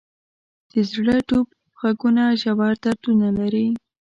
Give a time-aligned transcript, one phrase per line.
[0.71, 1.47] د زړه ډوب
[1.79, 3.67] ږغونه ژور دردونه لري.